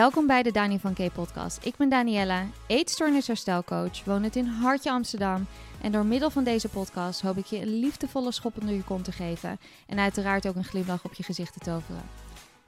[0.00, 1.64] Welkom bij de Dani van K podcast.
[1.64, 5.46] Ik ben Danielle, eetstoornis herstelcoach, woon in Hartje Amsterdam.
[5.82, 9.04] En door middel van deze podcast hoop ik je een liefdevolle schop onder je kont
[9.04, 9.58] te geven.
[9.86, 12.02] En uiteraard ook een glimlach op je gezicht te toveren.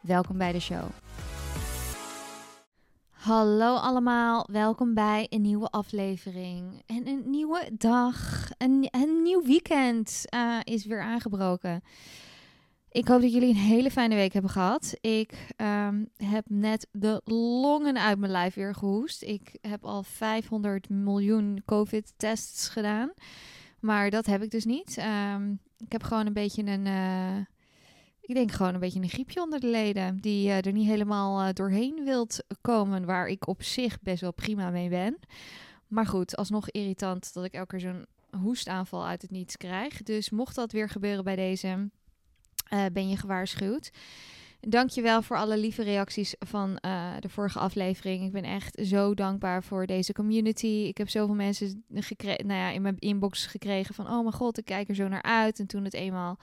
[0.01, 0.85] Welkom bij de show.
[3.11, 6.83] Hallo allemaal, welkom bij een nieuwe aflevering.
[6.87, 11.83] En een nieuwe dag, een, een nieuw weekend uh, is weer aangebroken.
[12.93, 14.95] Ik hoop dat jullie een hele fijne week hebben gehad.
[15.01, 19.23] Ik um, heb net de longen uit mijn lijf weer gehoest.
[19.23, 23.13] Ik heb al 500 miljoen COVID-tests gedaan.
[23.81, 24.99] Maar dat heb ik dus niet.
[25.35, 26.87] Um, ik heb gewoon een beetje een.
[26.87, 27.37] Uh,
[28.21, 30.17] ik denk gewoon een beetje een griepje onder de leden.
[30.21, 33.05] Die uh, er niet helemaal uh, doorheen wilt komen.
[33.05, 35.19] Waar ik op zich best wel prima mee ben.
[35.87, 38.07] Maar goed, alsnog irritant dat ik elke keer zo'n
[38.41, 40.03] hoestaanval uit het niets krijg.
[40.03, 41.91] Dus mocht dat weer gebeuren bij deze
[42.75, 43.91] uh, ben je gewaarschuwd.
[44.69, 48.25] Dankjewel voor alle lieve reacties van uh, de vorige aflevering.
[48.25, 50.67] Ik ben echt zo dankbaar voor deze community.
[50.67, 54.07] Ik heb zoveel mensen nou ja, in mijn inbox gekregen van...
[54.07, 55.59] oh mijn god, ik kijk er zo naar uit.
[55.59, 56.39] En toen het eenmaal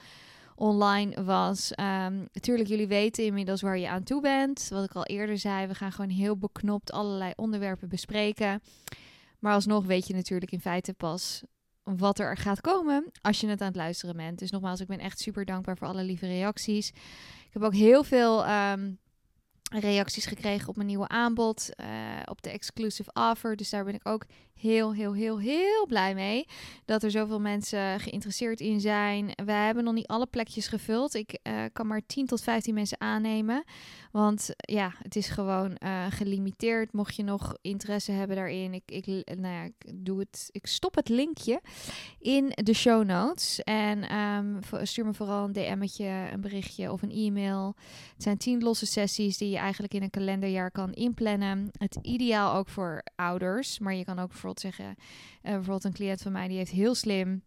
[0.54, 1.70] online was.
[1.70, 4.68] Um, natuurlijk, jullie weten inmiddels waar je aan toe bent.
[4.70, 8.62] Wat ik al eerder zei, we gaan gewoon heel beknopt allerlei onderwerpen bespreken.
[9.38, 11.42] Maar alsnog weet je natuurlijk in feite pas
[11.82, 14.38] wat er gaat komen als je het aan het luisteren bent.
[14.38, 16.88] Dus nogmaals, ik ben echt super dankbaar voor alle lieve reacties.
[16.88, 18.98] Ik heb ook heel veel um,
[19.72, 21.86] reacties gekregen op mijn nieuwe aanbod, uh,
[22.24, 23.56] op de exclusive offer.
[23.56, 24.24] Dus daar ben ik ook
[24.60, 26.46] heel, heel, heel, heel blij mee
[26.84, 29.32] dat er zoveel mensen geïnteresseerd in zijn.
[29.44, 31.14] We hebben nog niet alle plekjes gevuld.
[31.14, 33.64] Ik uh, kan maar 10 tot 15 mensen aannemen.
[34.12, 36.92] Want ja, het is gewoon uh, gelimiteerd.
[36.92, 39.06] Mocht je nog interesse hebben daarin, ik, ik,
[39.38, 41.60] nou ja, ik, doe het, ik stop het linkje
[42.18, 43.62] in de show notes.
[43.62, 47.74] En um, stuur me vooral een DM'tje, een berichtje of een e-mail.
[48.14, 51.70] Het zijn 10 losse sessies die je eigenlijk in een kalenderjaar kan inplannen.
[51.78, 54.94] Het ideaal ook voor ouders, maar je kan ook voor bijvoorbeeld zeggen,
[55.42, 57.42] uh, bijvoorbeeld een cliënt van mij die heeft heel slim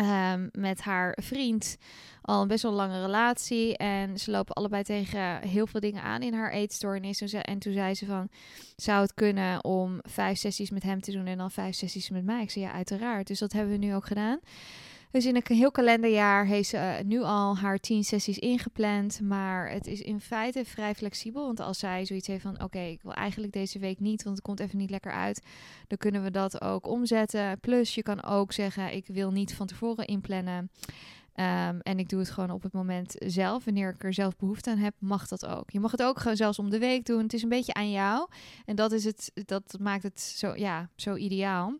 [0.00, 1.76] um, met haar vriend
[2.22, 3.76] al een best wel lange relatie.
[3.76, 7.20] En ze lopen allebei tegen heel veel dingen aan in haar eetstoornis.
[7.32, 8.28] En toen zei ze van,
[8.76, 12.24] zou het kunnen om vijf sessies met hem te doen en dan vijf sessies met
[12.24, 12.42] mij?
[12.42, 13.26] Ik zei ja, uiteraard.
[13.26, 14.40] Dus dat hebben we nu ook gedaan.
[15.10, 19.20] Dus in een heel kalenderjaar heeft ze uh, nu al haar tien sessies ingepland.
[19.20, 21.46] Maar het is in feite vrij flexibel.
[21.46, 24.44] Want als zij zoiets heeft van: oké, ik wil eigenlijk deze week niet, want het
[24.44, 25.42] komt even niet lekker uit.
[25.86, 27.60] Dan kunnen we dat ook omzetten.
[27.60, 30.70] Plus, je kan ook zeggen: ik wil niet van tevoren inplannen.
[31.34, 33.64] Um, en ik doe het gewoon op het moment zelf.
[33.64, 35.70] Wanneer ik er zelf behoefte aan heb, mag dat ook.
[35.70, 37.22] Je mag het ook gewoon zelfs om de week doen.
[37.22, 38.28] Het is een beetje aan jou.
[38.64, 41.78] En dat, is het, dat maakt het zo, ja, zo ideaal.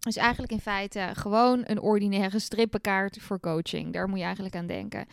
[0.00, 3.92] Dus eigenlijk in feite gewoon een ordinaire strippenkaart voor coaching.
[3.92, 5.06] Daar moet je eigenlijk aan denken.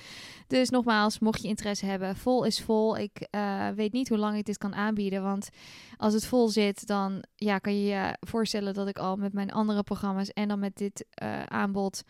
[0.47, 2.97] Dus nogmaals, mocht je interesse hebben, vol is vol.
[2.97, 5.23] Ik uh, weet niet hoe lang ik dit kan aanbieden.
[5.23, 5.49] Want
[5.97, 9.51] als het vol zit, dan ja, kan je je voorstellen dat ik al met mijn
[9.51, 12.03] andere programma's en dan met dit uh, aanbod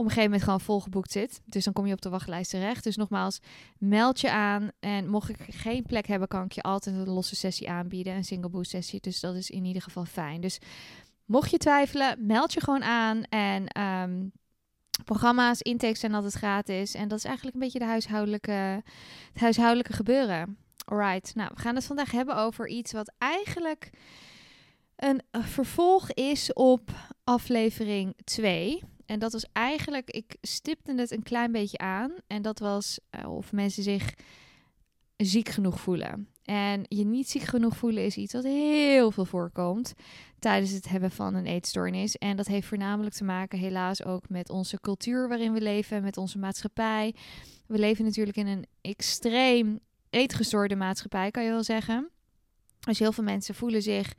[0.00, 1.40] op een gegeven moment gewoon volgeboekt zit.
[1.44, 2.84] Dus dan kom je op de wachtlijst terecht.
[2.84, 3.40] Dus nogmaals,
[3.78, 4.70] meld je aan.
[4.80, 8.14] En mocht ik geen plek hebben, kan ik je altijd een losse sessie aanbieden.
[8.14, 9.00] Een single boost sessie.
[9.00, 10.40] Dus dat is in ieder geval fijn.
[10.40, 10.58] Dus
[11.30, 13.22] Mocht je twijfelen, meld je gewoon aan.
[13.22, 14.32] En um,
[15.04, 16.94] programma's, intakes zijn altijd gratis.
[16.94, 18.82] En dat is eigenlijk een beetje de huishoudelijke,
[19.32, 20.58] het huishoudelijke gebeuren.
[20.84, 23.90] Alright, nou, we gaan het vandaag hebben over iets wat eigenlijk
[24.96, 26.90] een vervolg is op
[27.24, 28.82] aflevering 2.
[29.06, 32.12] En dat was eigenlijk, ik stipte het een klein beetje aan.
[32.26, 34.14] En dat was uh, of mensen zich
[35.16, 36.28] ziek genoeg voelen.
[36.50, 39.94] En je niet ziek genoeg voelen is iets wat heel veel voorkomt
[40.38, 42.16] tijdens het hebben van een eetstoornis.
[42.16, 46.16] En dat heeft voornamelijk te maken, helaas, ook met onze cultuur waarin we leven, met
[46.16, 47.14] onze maatschappij.
[47.66, 49.78] We leven natuurlijk in een extreem
[50.10, 52.10] eetgestoorde maatschappij, kan je wel zeggen.
[52.80, 54.14] Dus heel veel mensen voelen zich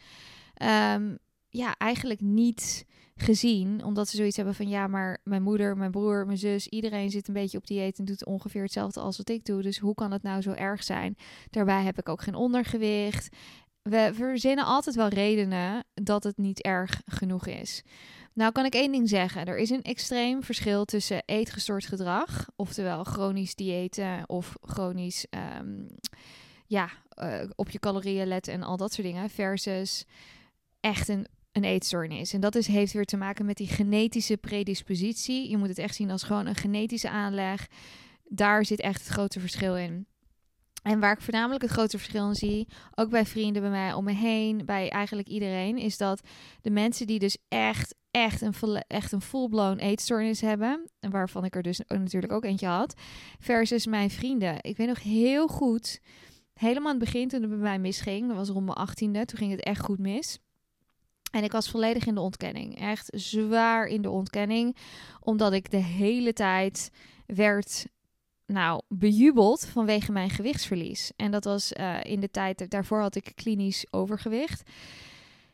[0.64, 1.18] um,
[1.50, 2.86] ja, eigenlijk niet
[3.22, 3.84] gezien.
[3.84, 7.28] Omdat ze zoiets hebben van ja, maar mijn moeder, mijn broer, mijn zus, iedereen zit
[7.28, 9.62] een beetje op dieet en doet ongeveer hetzelfde als wat ik doe.
[9.62, 11.18] Dus hoe kan het nou zo erg zijn?
[11.50, 13.36] Daarbij heb ik ook geen ondergewicht.
[13.82, 17.84] We verzinnen altijd wel redenen dat het niet erg genoeg is.
[18.34, 19.46] Nou kan ik één ding zeggen.
[19.46, 25.26] Er is een extreem verschil tussen eetgestoord gedrag, oftewel chronisch diëten of chronisch
[25.60, 25.88] um,
[26.66, 30.06] ja, uh, op je calorieën letten en al dat soort dingen, versus
[30.80, 32.34] echt een een eetstoornis.
[32.34, 35.50] En dat heeft weer te maken met die genetische predispositie.
[35.50, 37.68] Je moet het echt zien als gewoon een genetische aanleg.
[38.24, 40.06] Daar zit echt het grote verschil in.
[40.84, 44.04] En waar ik voornamelijk het grote verschil in zie, ook bij vrienden bij mij om
[44.04, 46.28] me heen, bij eigenlijk iedereen, is dat
[46.62, 51.56] de mensen die dus echt, echt een, echt een full-blown eetstoornis hebben, en waarvan ik
[51.56, 53.02] er dus natuurlijk ook eentje had,
[53.40, 54.56] versus mijn vrienden.
[54.62, 56.00] Ik weet nog heel goed
[56.62, 59.38] Helemaal aan het begin toen het bij mij misging, dat was rond mijn achttiende, toen
[59.38, 60.40] ging het echt goed mis.
[61.32, 62.80] En ik was volledig in de ontkenning.
[62.80, 64.76] Echt zwaar in de ontkenning.
[65.20, 66.92] Omdat ik de hele tijd
[67.26, 67.86] werd
[68.46, 71.12] nou, bejubeld vanwege mijn gewichtsverlies.
[71.16, 74.64] En dat was uh, in de tijd, daarvoor had ik klinisch overgewicht.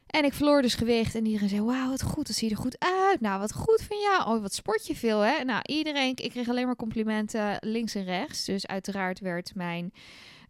[0.07, 1.15] En ik verloor dus gewicht.
[1.15, 2.27] En iedereen zei: Wauw, wat goed.
[2.27, 3.21] Dat zie je er goed uit.
[3.21, 4.35] Nou, wat goed van jou.
[4.35, 5.43] Oh, wat sport je veel, hè?
[5.43, 6.11] Nou, iedereen.
[6.15, 8.45] Ik kreeg alleen maar complimenten links en rechts.
[8.45, 9.93] Dus uiteraard werd mijn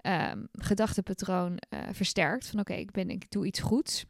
[0.02, 2.48] um, gedachtepatroon uh, versterkt.
[2.48, 4.06] Van oké, ik ben, ik doe iets goeds.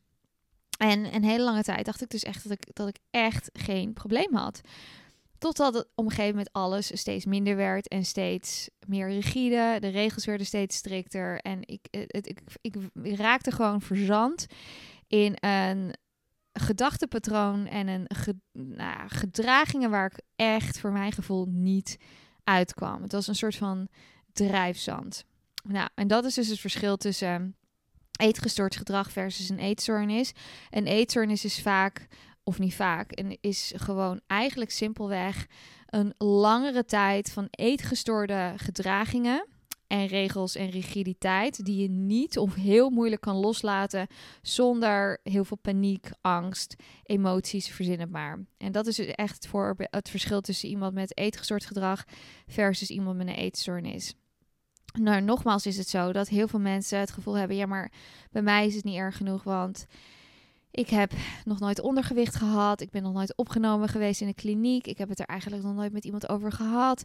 [0.78, 3.94] En een hele lange tijd dacht ik dus echt dat ik, dat ik echt geen
[3.94, 4.62] probleem had.
[5.38, 9.78] Totdat het op een gegeven moment alles steeds minder werd en steeds meer rigide.
[9.80, 11.40] De regels werden steeds strikter.
[11.40, 12.76] En ik, het, ik, ik,
[13.16, 14.46] raakte gewoon verzand
[15.08, 15.94] in een
[16.54, 21.98] gedachtepatroon en een ge, nou, gedragingen waar ik echt voor mijn gevoel niet
[22.44, 23.02] uitkwam.
[23.02, 23.88] Het was een soort van
[24.34, 25.26] drijfzand.
[25.64, 27.56] Nou, en dat is dus het verschil tussen
[28.18, 30.32] eetgestoord gedrag versus een eetstoornis.
[30.70, 32.08] Een eetstoornis is vaak,
[32.44, 35.48] of niet vaak, en is gewoon eigenlijk simpelweg
[35.88, 39.48] een langere tijd van eetgestoorde gedragingen
[39.88, 44.08] en regels en rigiditeit die je niet of heel moeilijk kan loslaten
[44.42, 48.46] zonder heel veel paniek, angst, emoties, verzin het maar.
[48.58, 52.04] En dat is echt voor het verschil tussen iemand met eetgestoord gedrag
[52.48, 54.16] versus iemand met een eetstoornis.
[55.00, 57.92] Nou, nogmaals is het zo dat heel veel mensen het gevoel hebben: ja, maar
[58.32, 59.86] bij mij is het niet erg genoeg, want
[60.72, 61.12] ik heb
[61.46, 62.82] nog nooit ondergewicht gehad.
[62.82, 64.88] Ik ben nog nooit opgenomen geweest in een kliniek.
[64.88, 67.04] Ik heb het er eigenlijk nog nooit met iemand over gehad.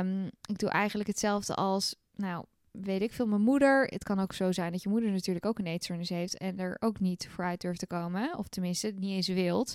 [0.00, 3.84] Um, ik doe eigenlijk hetzelfde als, nou, weet ik veel, mijn moeder.
[3.84, 6.76] Het kan ook zo zijn dat je moeder natuurlijk ook een eetstoornis heeft en er
[6.80, 8.38] ook niet vooruit durft te komen.
[8.38, 9.74] Of tenminste, niet eens wilt.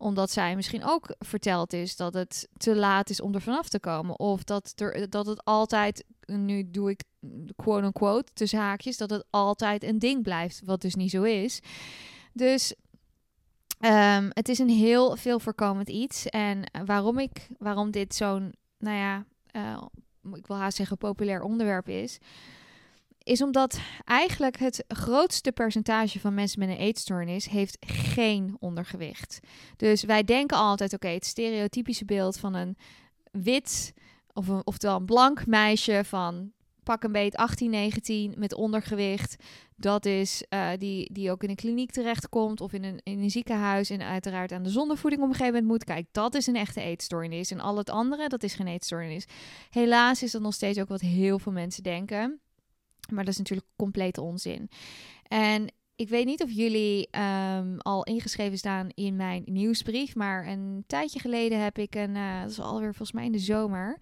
[0.00, 3.80] Omdat zij misschien ook verteld is dat het te laat is om er vanaf te
[3.80, 4.18] komen.
[4.18, 7.02] Of dat, er, dat het altijd, nu doe ik
[7.56, 10.62] quote-unquote, tussen haakjes, dat het altijd een ding blijft.
[10.64, 11.60] Wat dus niet zo is.
[12.32, 12.74] Dus
[13.80, 16.26] um, het is een heel veel voorkomend iets.
[16.26, 19.82] En waarom ik, waarom dit zo'n, nou ja, uh,
[20.34, 22.18] ik wil haast zeggen populair onderwerp is,
[23.22, 29.40] is omdat eigenlijk het grootste percentage van mensen met een eetstoornis heeft geen ondergewicht.
[29.76, 32.76] Dus wij denken altijd, oké, het stereotypische beeld van een
[33.32, 33.94] wit
[34.32, 36.52] of een, oftewel een blank meisje van
[36.82, 39.36] pak een beet 18, 19 met ondergewicht.
[39.76, 43.30] Dat is uh, die, die ook in een kliniek terechtkomt of in een, in een
[43.30, 45.84] ziekenhuis en uiteraard aan de zondevoeding op een gegeven moment moet.
[45.84, 47.50] Kijk, dat is een echte eetstoornis.
[47.50, 49.24] En al het andere, dat is geen eetstoornis.
[49.70, 52.40] Helaas is dat nog steeds ook wat heel veel mensen denken.
[53.12, 54.70] Maar dat is natuurlijk complete onzin.
[55.28, 57.08] En ik weet niet of jullie
[57.56, 62.40] um, al ingeschreven staan in mijn nieuwsbrief, maar een tijdje geleden heb ik een, uh,
[62.40, 63.98] dat is alweer volgens mij in de zomer,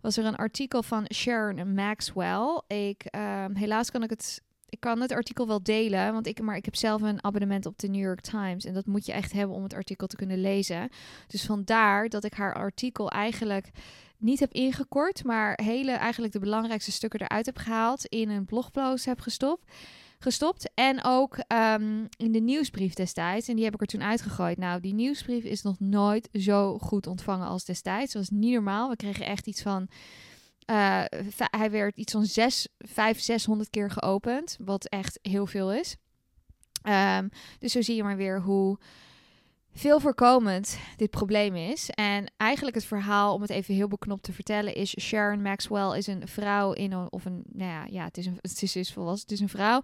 [0.00, 2.62] was er een artikel van Sharon Maxwell.
[2.66, 6.56] Ik, um, helaas kan ik het, ik kan het artikel wel delen, want ik, maar
[6.56, 9.32] ik heb zelf een abonnement op de New York Times en dat moet je echt
[9.32, 10.88] hebben om het artikel te kunnen lezen.
[11.26, 13.70] Dus vandaar dat ik haar artikel eigenlijk
[14.18, 19.04] niet heb ingekort, maar hele eigenlijk de belangrijkste stukken eruit heb gehaald, in een blogpost
[19.04, 19.64] heb gestopt
[20.18, 20.70] gestopt.
[20.74, 23.48] En ook um, in de nieuwsbrief destijds.
[23.48, 24.58] En die heb ik er toen uitgegooid.
[24.58, 28.12] Nou, die nieuwsbrief is nog nooit zo goed ontvangen als destijds.
[28.12, 28.88] Dat was niet normaal.
[28.88, 29.88] We kregen echt iets van.
[30.70, 31.04] Uh,
[31.36, 34.56] hij werd iets van 6, 5, 600 keer geopend.
[34.60, 35.96] Wat echt heel veel is.
[36.82, 38.78] Um, dus zo zie je maar weer hoe
[39.72, 41.90] veel voorkomend dit probleem is.
[41.90, 46.06] En eigenlijk het verhaal, om het even heel beknopt te vertellen, is Sharon Maxwell is
[46.06, 48.92] een vrouw in een, of een, nou ja, ja het is een, het is, is
[48.92, 49.80] volwassen, het is een vrouw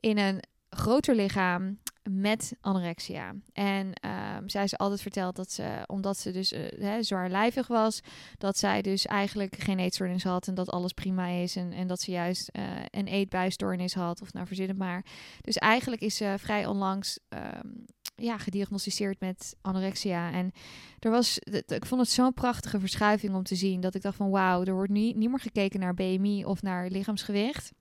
[0.00, 1.78] in een groter lichaam
[2.10, 3.34] met anorexia.
[3.52, 8.00] En um, zij is altijd verteld dat ze, omdat ze dus uh, hè, zwaarlijvig was,
[8.38, 11.56] dat zij dus eigenlijk geen eetstoornis had en dat alles prima is.
[11.56, 15.04] En, en dat ze juist uh, een eetbuisstoornis had, of nou verzin het maar.
[15.40, 17.84] Dus eigenlijk is ze vrij onlangs um,
[18.16, 20.32] ja, gediagnosticeerd met anorexia.
[20.32, 20.52] En
[20.98, 23.80] er was, ik vond het zo'n prachtige verschuiving om te zien.
[23.80, 26.88] Dat ik dacht van wauw, er wordt niet, niet meer gekeken naar BMI of naar
[26.88, 27.72] lichaamsgewicht.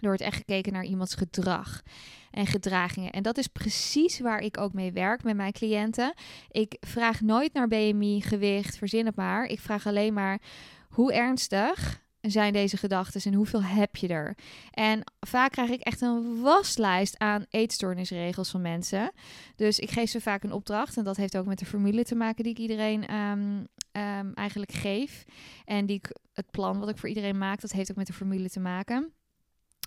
[0.00, 1.82] Er wordt echt gekeken naar iemands gedrag
[2.30, 3.12] en gedragingen.
[3.12, 6.14] En dat is precies waar ik ook mee werk met mijn cliënten.
[6.50, 9.44] Ik vraag nooit naar BMI, gewicht, verzin het maar.
[9.44, 10.40] Ik vraag alleen maar
[10.88, 14.36] hoe ernstig zijn deze gedachten en hoeveel heb je er?
[14.70, 19.12] En vaak krijg ik echt een waslijst aan eetstoornisregels van mensen.
[19.56, 22.14] Dus ik geef ze vaak een opdracht en dat heeft ook met de formule te
[22.14, 25.24] maken die ik iedereen um, um, eigenlijk geef.
[25.64, 28.12] En die ik, het plan wat ik voor iedereen maak, dat heeft ook met de
[28.12, 29.12] formule te maken.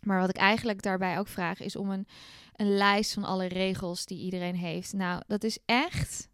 [0.03, 2.07] Maar wat ik eigenlijk daarbij ook vraag is om een,
[2.53, 4.93] een lijst van alle regels die iedereen heeft.
[4.93, 6.29] Nou, dat is echt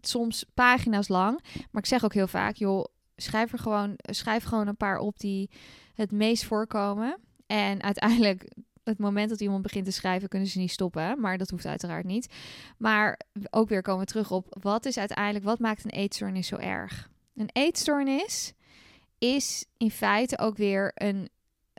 [0.00, 1.40] soms pagina's lang.
[1.70, 2.84] Maar ik zeg ook heel vaak, joh,
[3.22, 5.50] schrijf er gewoon, schrijf gewoon een paar op die
[5.94, 7.18] het meest voorkomen.
[7.46, 8.52] En uiteindelijk,
[8.84, 11.20] het moment dat iemand begint te schrijven, kunnen ze niet stoppen.
[11.20, 12.34] Maar dat hoeft uiteraard niet.
[12.78, 13.20] Maar
[13.50, 17.10] ook weer komen we terug op wat is uiteindelijk, wat maakt een eetstoornis zo erg?
[17.36, 18.52] Een eetstoornis
[19.18, 21.28] is in feite ook weer een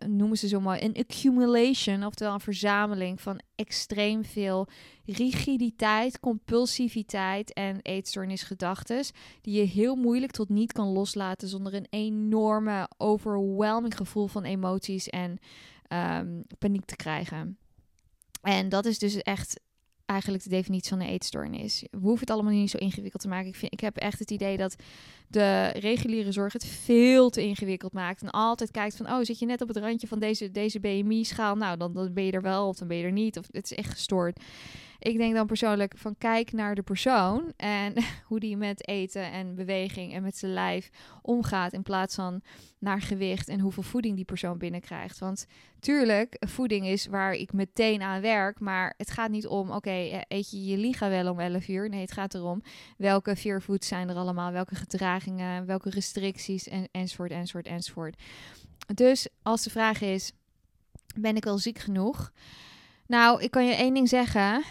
[0.07, 4.67] noemen ze zo mooi, een accumulation, oftewel een verzameling van extreem veel
[5.05, 9.05] rigiditeit, compulsiviteit en eetstoornisgedachten,
[9.41, 15.09] die je heel moeilijk tot niet kan loslaten zonder een enorme, overwhelming gevoel van emoties
[15.09, 15.37] en
[15.93, 17.57] um, paniek te krijgen.
[18.41, 19.59] En dat is dus echt
[20.05, 21.83] eigenlijk de definitie van een eetstoornis.
[21.91, 23.47] We hoeven het allemaal niet zo ingewikkeld te maken.
[23.47, 24.75] Ik, vind, ik heb echt het idee dat
[25.29, 28.21] de reguliere zorg het veel te ingewikkeld maakt.
[28.21, 31.55] En altijd kijkt van, oh, zit je net op het randje van deze, deze BMI-schaal?
[31.55, 33.37] Nou, dan, dan ben je er wel of dan ben je er niet.
[33.37, 34.39] Of het is echt gestoord.
[34.99, 37.93] Ik denk dan persoonlijk van kijk naar de persoon en
[38.27, 40.89] hoe die met eten en beweging en met zijn lijf
[41.21, 42.41] omgaat in plaats van
[42.79, 45.19] naar gewicht en hoeveel voeding die persoon binnenkrijgt.
[45.19, 45.45] Want
[45.79, 50.21] tuurlijk, voeding is waar ik meteen aan werk, maar het gaat niet om, oké, eh,
[50.27, 51.89] eet je je liga wel om 11 uur?
[51.89, 52.61] Nee, het gaat erom
[52.97, 54.75] welke foods zijn er allemaal, welke
[55.65, 58.21] welke restricties en, enzovoort, enzovoort, enzovoort.
[58.93, 60.31] Dus als de vraag is,
[61.15, 62.31] ben ik wel ziek genoeg?
[63.07, 64.63] Nou, ik kan je één ding zeggen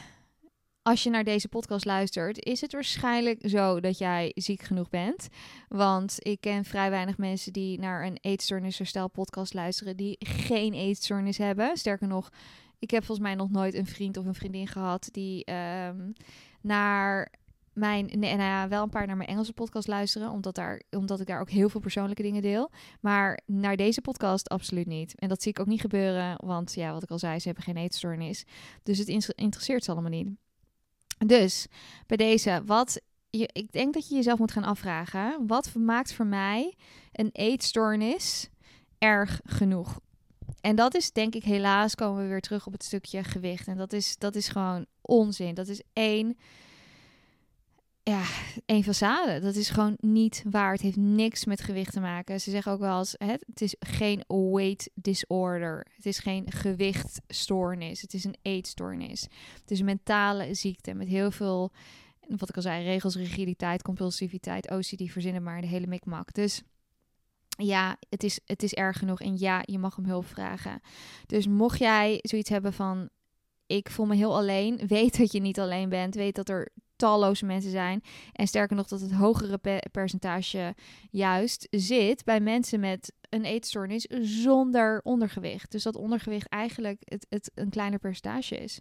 [0.88, 5.28] als je naar deze podcast luistert, is het waarschijnlijk zo dat jij ziek genoeg bent.
[5.68, 11.38] Want ik ken vrij weinig mensen die naar een eetstoornisherstel podcast luisteren die geen eetstoornis
[11.38, 11.76] hebben.
[11.76, 12.28] Sterker nog,
[12.78, 16.12] ik heb volgens mij nog nooit een vriend of een vriendin gehad die um,
[16.60, 17.32] naar
[17.78, 21.26] mijn, nou ja, wel een paar naar mijn Engelse podcast luisteren, omdat, daar, omdat ik
[21.26, 22.70] daar ook heel veel persoonlijke dingen deel.
[23.00, 25.14] Maar naar deze podcast absoluut niet.
[25.18, 27.64] En dat zie ik ook niet gebeuren, want ja, wat ik al zei, ze hebben
[27.64, 28.44] geen eetstoornis.
[28.82, 30.28] Dus het interesseert ze allemaal niet.
[31.26, 31.66] Dus
[32.06, 36.26] bij deze, wat je, ik denk dat je jezelf moet gaan afvragen: wat maakt voor
[36.26, 36.74] mij
[37.12, 38.48] een eetstoornis
[38.98, 40.00] erg genoeg?
[40.60, 43.66] En dat is denk ik helaas komen we weer terug op het stukje gewicht.
[43.66, 45.54] En dat is, dat is gewoon onzin.
[45.54, 46.36] Dat is één
[48.08, 48.24] ja,
[48.66, 49.40] een façade.
[49.40, 50.72] Dat is gewoon niet waar.
[50.72, 52.40] Het heeft niks met gewicht te maken.
[52.40, 55.86] Ze zeggen ook wel eens, het, is geen weight disorder.
[55.96, 58.00] Het is geen gewichtstoornis.
[58.00, 59.22] Het is een eetstoornis.
[59.60, 61.72] Het is een mentale ziekte met heel veel,
[62.36, 66.34] wat ik al zei, regels, rigiditeit, compulsiviteit, OCD, verzinnen maar de hele mikmak.
[66.34, 66.62] Dus
[67.48, 69.20] ja, het is, het is erg genoeg.
[69.20, 70.80] En ja, je mag om hulp vragen.
[71.26, 73.08] Dus mocht jij zoiets hebben van,
[73.66, 76.14] ik voel me heel alleen, weet dat je niet alleen bent.
[76.14, 78.02] Weet dat er talloze mensen zijn.
[78.32, 80.74] En sterker nog, dat het hogere percentage
[81.10, 85.70] juist zit bij mensen met een eetstoornis zonder ondergewicht.
[85.70, 88.80] Dus dat ondergewicht eigenlijk het, het een kleiner percentage is.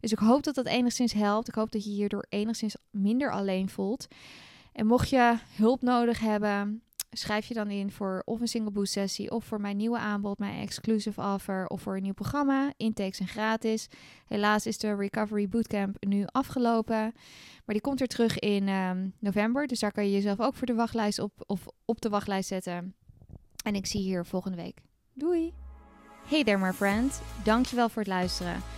[0.00, 1.48] Dus ik hoop dat dat enigszins helpt.
[1.48, 4.06] Ik hoop dat je hierdoor enigszins minder alleen voelt.
[4.72, 8.92] En mocht je hulp nodig hebben, schrijf je dan in voor of een single boost
[8.92, 12.72] sessie of voor mijn nieuwe aanbod, mijn exclusive offer of voor een nieuw programma.
[12.76, 13.88] Intakes zijn gratis.
[14.26, 16.96] Helaas is de Recovery Bootcamp nu afgelopen,
[17.64, 19.66] maar die komt weer terug in um, november.
[19.66, 22.94] Dus daar kan je jezelf ook voor de wachtlijst op of op de wachtlijst zetten.
[23.64, 24.82] En ik zie je hier volgende week.
[25.12, 25.52] Doei!
[26.26, 28.62] Hey there my friend, dankjewel voor het luisteren.